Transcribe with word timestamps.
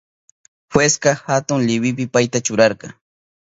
Jueska 0.75 1.13
atun 1.37 1.63
liwipi 1.67 2.05
payta 2.13 2.43
churarka. 2.45 2.87